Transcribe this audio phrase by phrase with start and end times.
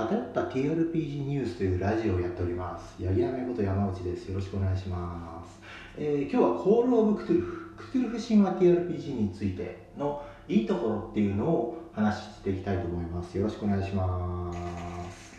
[0.00, 2.96] 偏った TRPG ニュースというラジオをやっております。
[3.04, 4.28] 八木山こと山内です。
[4.28, 5.60] よろしくお願いします、
[5.98, 7.74] えー今日はコールオブクトゥルフ。
[7.76, 13.36] クトゥルフ神話 TRPG についてのいいところっていうのを話していきたいと思います。
[13.36, 14.50] よろしくお願いしま
[15.10, 15.30] す。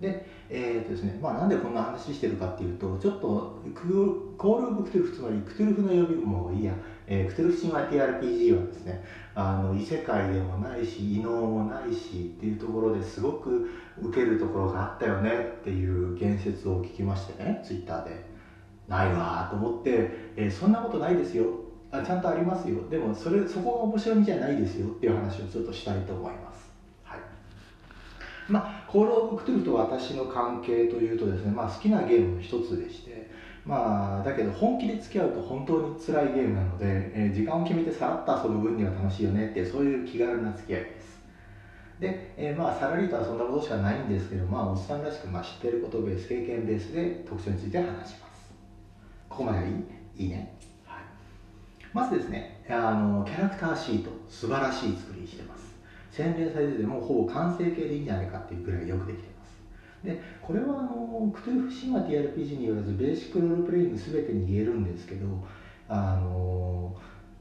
[0.00, 6.74] でえーとですねまあ、なんでこんな話してるかっていうとちょっとクコール・オブ・クトゥルフつまりクトゥルフの呼び声、いいや、
[7.06, 13.70] えークトゥルフ神話 TRPG はですねあの異世界でもないし異能もないしっていうところですごく
[14.02, 15.30] 受けるところがあったよね
[15.60, 18.30] っていう言説を聞きましてねツイッターで。
[18.90, 21.46] ないわと思って、えーそんなことないですよ。
[21.92, 22.88] あちゃんとありますよ。
[22.88, 26.69] でもそれそこが面白みじゃないですよっていう話をちょっとしたいと思います。
[28.50, 33.30] まあ、コール・オブ・クトゥルフと私の関係というとですね、まあ、好きなゲームの一つでして、
[33.64, 41.20] まあ、だけど本気で付き合うと本当に辛いゲームなので、えー時間を決めてさらっと遊ぶ分には楽しいよねってそういう気軽な付き合いです。
[42.00, 48.50] で、えーまあ、さらりとはそんなことしかないんですけど、まあ、おっさんらしく、まあ、知ってることベース経験ベースで特徴について話します。
[49.28, 49.70] ここまでい
[50.16, 50.24] い？
[50.24, 51.02] いいね、はい、
[51.92, 55.69] まずですねあのキャラクターシート素晴らしい作りにしてます。
[56.10, 59.50] 洗練されててもほぼ完成形でいいんじゃないかっていうくらいよくできてます。
[60.04, 65.26] でこれはあのクトゥルフ神話 TRPG によらずベーシックロールプレイング全てに言えるんですけど
[65.88, 66.96] あの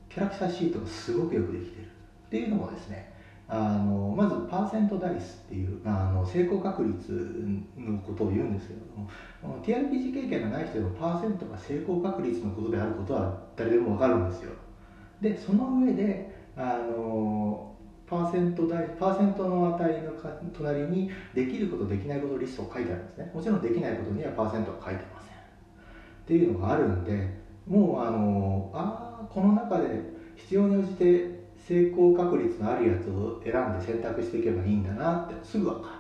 [0.10, 1.88] キャラクターシートがすごくよくできてるっ
[2.30, 3.14] ていうのもですね
[3.48, 7.12] あのまずパーセントダイスっていう、あ、あの成功確率
[7.76, 14.52] のことを言うんですけれども TRPG 経験がない人でもパーセントが成功確率のことであることは誰でも分かるんですよ。
[15.20, 17.69] でその上であの
[18.10, 20.12] パーセント大パーセントの値の
[20.58, 23.32] 隣にできることできないことリストを書いてあるんですね。
[23.34, 25.30] もちろんできないことにはパーセントは書いてません。
[25.30, 25.34] っ
[26.26, 29.88] ていうのがあるんでもうあのあーこの中で
[30.36, 36.00] 必要に応じて成功確率のあるやつを選んで選択していけばいいんだなってすぐ分か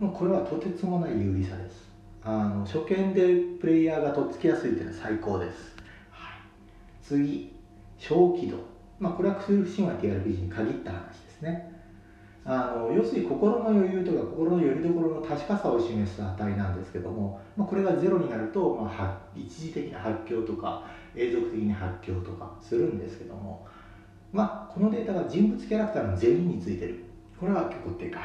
[0.00, 0.06] る。
[0.06, 1.88] もうこれはとてつもない有利さです。
[2.22, 5.76] あの初見でプレイヤーがとっつきやすいっていうのは最高です、
[6.10, 6.38] はい、
[7.02, 7.52] 次
[7.98, 8.73] 小気度。
[8.98, 11.72] まあこれはクスルフ神話 TRPG に限った話ですね。
[12.46, 20.84] あの要するに心の余裕とか心の拠り所の確かさを示す値なんですけども、まあ、これがゼロになると、まあ、一時的な発狂とか
[21.16, 23.66] 永続的に発狂とかするんですけども、
[24.30, 27.04] まあ、このデータが人物キャラクターの全員についてる。
[27.40, 28.22] これは結構でかい。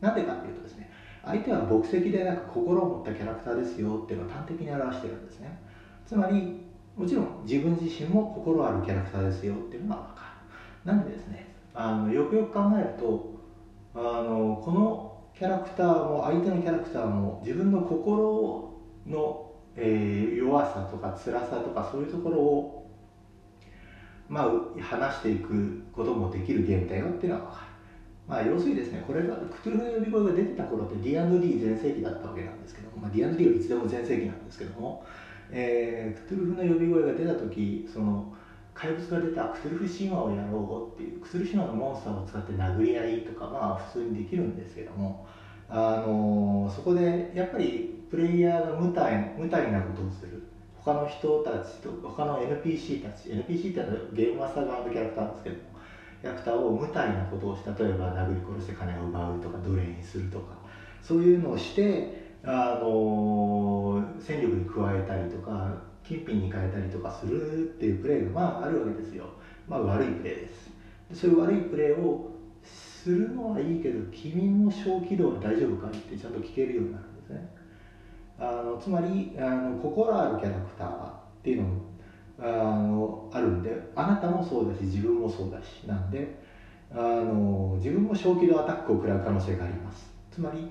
[0.00, 0.90] なんでかっていうとですね
[1.24, 5.58] 相手は牧石でなく心を持ったキャラクターですよっていうのを端的に表してるんですね。
[6.06, 6.64] つまり
[6.96, 10.34] もちろん自分自身も心あるキャラクターですよっていうのが分か
[10.84, 10.92] る。
[10.92, 13.34] なのでですねあのよくよく考えると
[13.94, 18.72] あのこのキャラクターも相手のキャラクターも自分の心
[19.06, 22.90] の、えー弱さとか辛さとかそういうところを
[24.28, 27.74] まあ話していくこともできるゲームだよっていうのは分かる。
[28.26, 35.04] まあ要するにですねこれがクトゥルフの呼び声が出てた頃って D&D 全盛期だったわけなんですけども、まあ、D&D はいつでも全盛期なんですけども、
[35.50, 38.32] えークトゥルフの呼び声が出た時その
[38.74, 45.26] 怪物が出たクトゥルフ神話をやろうっていうクトゥルフ神話のモンスターを使って殴り合いとかまあ普通にできるんですけども
[45.68, 50.42] あのそこでやっぱりプレイヤーが無体無体なことをする。
[50.84, 55.62] 他の人たちと他の NPC たち NPC ってのゲームマスター側のキャラクターですけども
[56.20, 60.56] キャラクターを無体なことをし例えば殴り殺して金を奪うとか奴隷にするとか
[61.00, 69.26] そういうのをしてあの戦力に加えたりとか金品に変えたりとかするっていうプレーがまああるわけですよ。
[69.66, 70.70] まあ悪いプレーです。
[71.12, 72.30] そういう悪いプレーを
[72.62, 77.48] するのはいいけど君も小気道大丈夫かってちゃんと聞けるようになるんですね。
[78.38, 81.12] あのつまりあの心あるキャラクターっ
[81.42, 81.80] ていうのも
[82.38, 82.42] あ
[82.82, 86.42] のあるんであなたもそうだし自分もそうだしなんで
[86.90, 90.12] あの自分も小気道アタックを食らう可能性があります。
[90.30, 90.68] つまり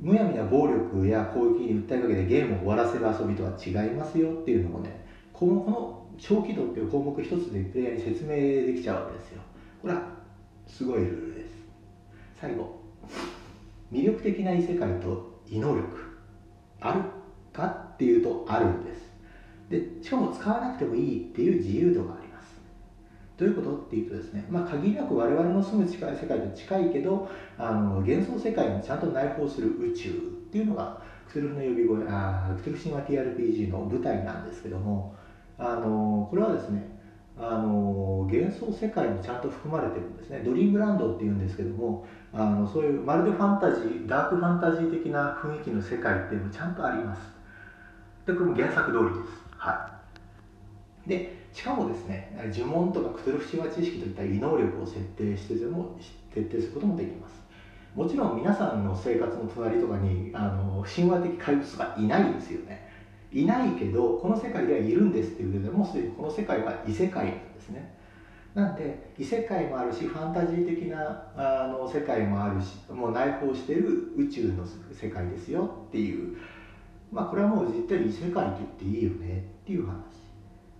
[0.00, 8.30] むやみな暴力や攻撃に訴えかけてゲームを終わらせる遊びとは違いますよっていうのもねこのこの小気道っていう項目一つでプレイヤーに説明
[8.66, 9.40] できちゃうわけですよ。
[9.80, 10.02] これは
[10.66, 11.50] すごいルールです。
[12.40, 12.80] 最後。
[13.92, 15.86] 魅力的な異世界と異能力
[16.80, 17.02] ある
[17.52, 19.08] かっていうとあるんです。
[19.70, 22.17] でしかも使わなくてもいいっていう自由度が
[23.38, 23.76] どういうこと？
[23.76, 30.12] っていうとですね、まあ、限りなく我々の住む近い世界と近いけどあの幻想世界にちゃんと内包する宇宙っ
[30.50, 35.14] ていうのがクトゥルフの呼び声あクトゥルフ神話 TRPG の舞台なんですけども
[35.56, 36.98] あのこれはですね
[37.36, 40.42] あの幻想世界もちゃんと含まれてるんですね。
[40.44, 47.20] ドリームランドっていうんですけどもあのそういうまるでファンタジーダークファンタジー的な雰囲気の世界っていうのもちゃんとあります。
[48.26, 49.44] でこれも原作通りです。
[49.56, 49.97] はい。
[51.08, 55.96] でしかもですね呪文とかクトゥルフ神話知識といった異能力を設定してでも
[56.32, 57.38] 設定することもできます。
[57.94, 62.86] もちろん皆さんの生活の隣とかにあの神話的怪物がいないですよね。
[63.32, 67.96] いないけどこの世界ではいるんですっていうことでもうすでにこの世界は異世界なんですね。
[68.54, 76.36] なんで異世界もあるしファンタジー的なあの世界もあるしもう内包している宇宙の世界ですよっていう。
[77.10, 80.27] まあこれはもう絶対異世界と言っていいよねっていう話。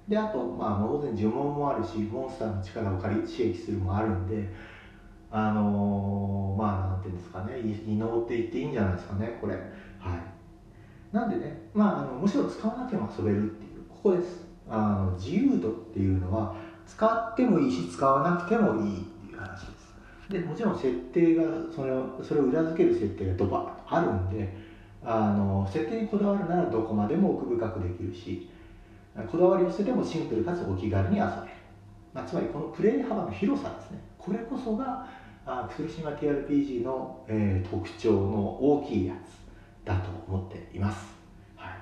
[0.09, 4.49] であとまあ当然呪文もあるしモンスターの力を借り刺激するもあるんで
[5.31, 9.55] あのー、まあなんていうんですかね異能って言っていいんじゃないですかねこれ。
[9.55, 11.15] はい。
[11.15, 14.47] なんでねまああのむしろ使わなくても遊べるっていうここです。
[14.71, 16.55] あの自由度っていうのは
[16.87, 19.79] 使ってもいいし使わなくてもいいっていう話です。
[20.31, 21.45] でもちろん設定が
[21.75, 24.57] それをそれを裏付ける設定がドバッとあるんで
[25.03, 28.51] あの設定にこだわるならどこまでも奥深くできるし
[29.25, 31.33] こだわりを捨ててもシンプルかつお気軽に遊べる、
[32.15, 34.01] まあ、つまりこのプレイ幅の広さですね。
[34.19, 35.07] これこそが
[35.47, 41.07] あクルシマ TRPG の、えー、特徴の大きいやつだと思っています。
[41.57, 41.73] はい。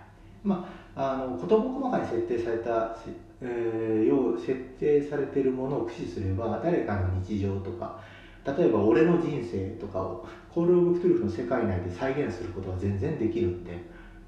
[0.45, 2.97] まあ、あの事細かに設定された、
[3.41, 8.01] えー、要設定されているものを駆使すれば誰かの日常とか
[8.47, 10.25] 例えば俺の人生とかを
[10.55, 13.73] コール・オブ・クトゥルフの世界内で再現することは全然できるんで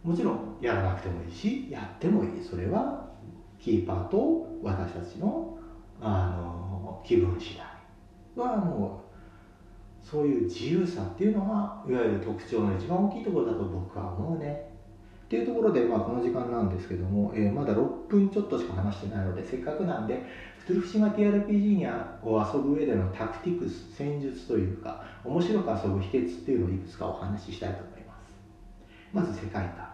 [0.02, 2.30] もちろんやらなくてもいいしやってもいい。
[2.42, 3.08] それは
[3.58, 5.58] キーパーと私たちの
[6.00, 7.58] あの気分次
[8.36, 14.68] 第はもうそういう自由さっていうのがいわゆる特徴の一番大きいところだと僕は思うね。
[15.26, 20.24] っていうところで、まあ、この時間なんですけども、えー、まだ6分ちょっとしか話してないのでせっかくなんで
[20.60, 28.07] クトゥルフシマ TRPG にを遊ぶ上でのタクティクス戦術というか面白く遊ぶ秘訣っていうのをいくつかお話ししたいと思います。
[29.12, 29.88] まず世界観、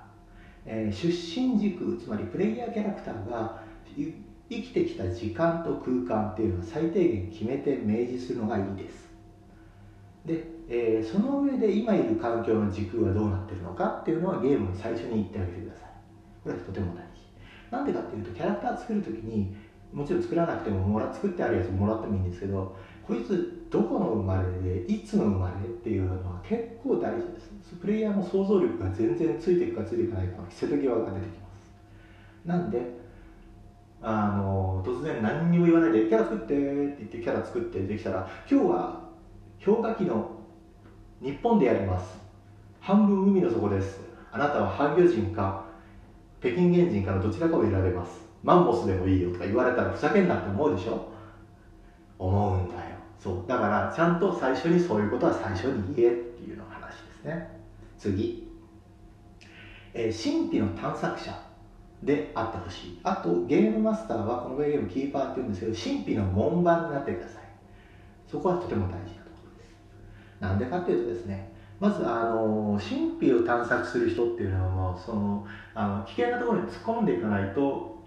[0.66, 3.62] えー、出身軸つまりプレイヤーキャラクターが
[3.96, 4.12] 生
[4.49, 9.08] きてきた時間と空間っていうのは最低限決めて明示するのがいいです。
[10.25, 15.90] で、えー、その上で今いる環境の時空はどうなってるのかっていうのはゲームに最初に言ってあげてください。
[16.43, 17.14] これはとても大事。
[17.70, 19.55] なんでかっていうとキャラクター作る時に
[19.93, 22.76] もちろん作らなくてももら作ってあるやつもらってもいいんですけど
[23.06, 27.75] こいつどこの生まれでいつの生まれっていうのは結構大事です。
[27.81, 31.73] プレイヤーの想像力が全然ついていくかついていかないかの瀬戸際が出てきます。
[32.47, 33.03] なんで
[34.00, 36.55] あの突然何にも言わないでキャラ作ってって
[36.99, 39.00] 言ってキャラ作ってできたら今日は
[39.65, 40.31] 氷河期の
[41.20, 42.17] 日本でやります。
[42.81, 43.99] 半分海の底です。
[44.31, 45.65] あなたは半魚人か
[46.41, 48.25] 北京原人からどちらかを選べます。
[48.44, 51.09] マンモスでもいいよとか言われたらふざけんなって思うでしょ？
[52.20, 52.94] 思うんだよ。
[53.19, 53.49] そう。
[53.49, 57.61] だからちゃんと最初にそういうことは最初に言えっていうの話ですね。
[57.99, 58.49] 次、
[59.93, 61.43] えー、神秘の探索者
[62.02, 63.00] であってほしい。
[63.02, 67.43] あとゲームマスターはこのゲームキーパーって言うんですけど神秘の門番になってください。
[68.31, 69.25] そこはとても大事
[70.44, 77.99] なんでかっていうとですねまずあの神秘を探索する人っていうのはもうそのあの危険なところに突っ込んでいかないと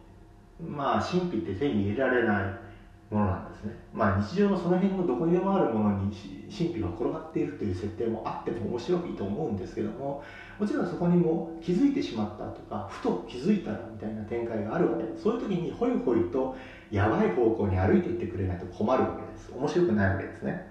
[0.60, 2.67] まあ神秘って手に入れられない。
[3.10, 3.74] ものなんですね。
[3.94, 6.12] まあ日常のその辺のどこにでもあるものに
[6.50, 10.24] 神秘が転がっているという設定もあっても面白いと思うんですけども
[10.60, 16.56] もちろんそこにも気づいてしまったとかふと気づいたらみたいな展開があるわけでそういう時にホイホイと
[16.92, 19.52] やばい方向に歩いていってくれないと困るわけです。
[19.54, 20.68] 面白くないわけですね。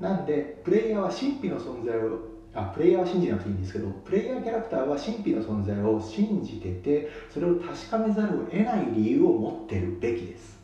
[0.00, 10.61] なんでプレイヤーは神秘の存在をあプレイヤーは信じなくていいんですけどプレイヤーキャラクターは神秘の存在を信じててそれを確かめざるを得ない理由を持ってるべきです。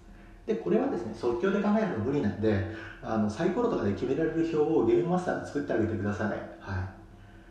[0.48, 2.64] でこれはですね即興で考えるの無理なんで
[3.02, 6.38] あのサイコロとかで決められる表をゲームマスターが作ってあげてください、はい、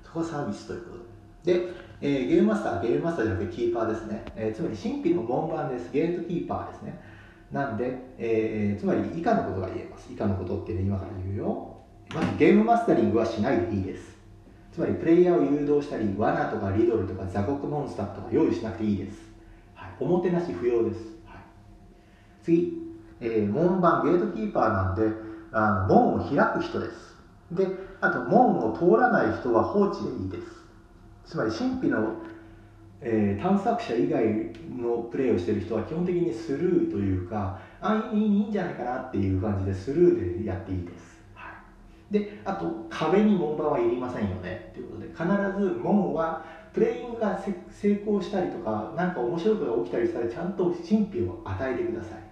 [0.04, 1.60] そこはサービスということで。
[1.60, 1.70] で、
[2.02, 5.92] えー、ゲームマスターゲームマスターじゃなくてキーパーですね、えー、つまり神秘の門番です。
[5.94, 7.00] ゲートキーパーですね。
[7.52, 10.12] なんで、えー、つまり以下のことが言えます。
[10.12, 11.78] 以下のことっていうのは今から言うよ。
[12.14, 14.18] まずゲームマスタリングはしないでいいです。
[14.78, 19.18] つまりプレイヤーを誘導したり罠とかリドルとか雑穀モンスターとか用意しなくていいです、
[19.74, 21.38] はい、おもてなし不要です、はい、
[22.44, 22.87] 次、
[23.20, 25.04] えー、門番ゲートキーパーなんで
[25.52, 27.18] あの門を開く人です。
[27.52, 27.68] で
[28.02, 30.58] あと門を通らない人は放置でいいです。
[31.26, 32.14] つまり神秘の、
[33.02, 34.24] えー、探索者以外
[34.70, 41.18] のプレイをしている人は基本的にスルーというかあいいいいんじゃないかなっていう感じでスルーでやっていいです。
[42.10, 44.72] であと壁に門番はいりませんよね。
[44.74, 45.26] ということで必
[45.60, 47.38] ず門はプレイングが
[47.70, 52.27] 成功したりとか何か面白いことが起きたりしたらちゃんと神秘を与えてください。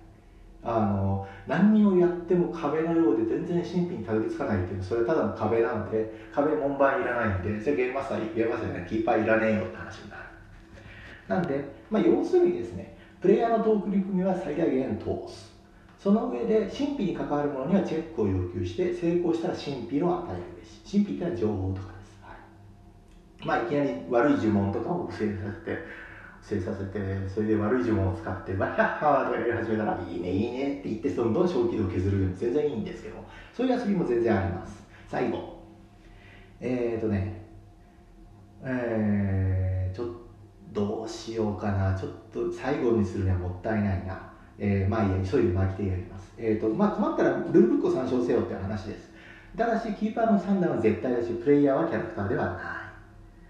[0.67, 10.23] あの何をやっても壁のようで全然神秘にたどり着かないっていうそれはただの壁なんで壁門番いらないんでそれゲームマスターゲームマスターねキーパーいらねえよって話になる。
[11.27, 15.55] なんで、まあ、要するにですねプレイヤーの取り組みは最大限通す。
[15.99, 22.33] その上で神秘に関わるものにはチェックを要求して成功したら神秘の与えるべし神秘っていうのは情報とかです、は
[23.41, 25.79] い、まあいきなり悪い呪文とかを不正させて
[26.45, 33.15] 不正させてそれで悪い呪文を使ってバッハッハーとかやり始めたらいいねいいねって言ってどんどん小気度を削るように全然いいんですけど
[33.51, 34.85] そういう遊びも全然あります。
[35.07, 35.55] 最後。
[36.61, 37.41] えっ、ー、とね
[38.63, 40.13] えー、ちょっと
[40.73, 41.97] どうしようかな。
[41.97, 44.31] ちょっと最後にするにはもったいないな。
[44.59, 49.09] えー、まあいいや急いで巻き手やります、えーとまあ、困ったらルールブックを参照せよって話です。
[49.57, 52.84] ただしキーパーの判断は絶対だしプレイヤーはキャラクターではない。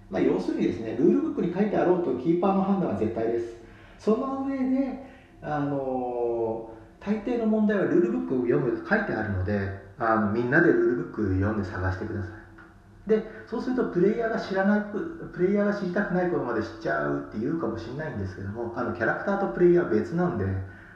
[0.10, 3.58] まあ、要するにですねルールブックに書いてあろうとキーパーの判断は絶対です。
[4.00, 5.04] その上で
[5.42, 6.70] あの
[7.00, 12.46] 大抵の問題はルールブックを読む書いてあるのであのみんなでルールブック読んで探してください。
[13.08, 14.82] でそうするとプレイヤーが知らない
[15.32, 20.46] プレイヤーが知りたくないことまで知っちゃうって言うかもしれないんですけどもあのキャラクターとプレイヤーは別なんで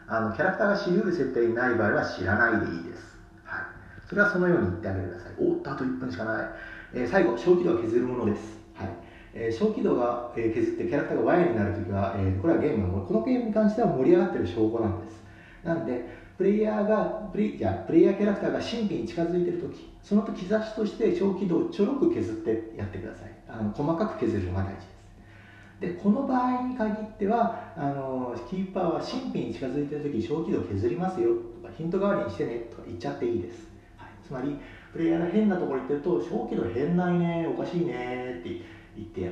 [0.07, 3.61] あのキャラクターが知りうる設定にない場合は知らないでいいです、はい、
[4.09, 5.33] それはそのように言ってあげてください。
[5.39, 6.45] おっとあと1分しかない、
[6.93, 8.58] えー、最後小気度は削るものです、
[9.33, 15.23] えー、小気度が、え削ってキャラクターがワイヤになるときは、えー、これはゲームのこのゲームに関しては盛り上がってる証拠なんです。
[15.63, 23.31] なんでプレイヤーがプレイじゃプレイヤーキャラクターが神秘に近づいてるときその時兆しとして小気度をちょろく削ってやってください。
[23.49, 24.99] あの細かく削るのが大事です。
[25.79, 31.29] でこの場合に限ってはあのキーパーは神秘に近づいてる時小気度削りますよ
[31.61, 33.67] とかヒント代わりにしてねとか言っちゃっていいです、
[33.97, 34.57] はい、つまり
[34.91, 38.61] プレイヤーが変なところ行ってると小気度変ないねおかしいねって
[38.99, 39.31] 言っ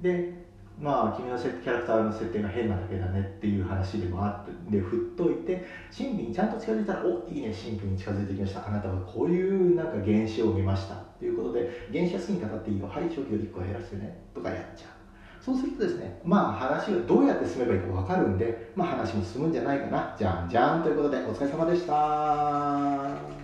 [0.00, 0.48] で
[0.80, 4.52] まあ君のキャラクターの設定が変なだけだねっていう話でもあって。
[4.70, 8.66] で振っといて神秘にちゃんと近づいたらおいいね神秘に近づいてきました。
[8.66, 12.86] あなたはこういうなんか原子を見ましたということで原子は好きに語っていいよ。
[12.86, 14.16] はい小気度1個減らしてね。
[14.32, 14.98] とかやっちゃう。
[15.40, 20.14] そうするとですね、まあ話をどうやって進めばいいか分かるんで、まあ話も進むんじゃないかな。
[20.18, 23.37] じゃんじゃんということでお疲れ様でした。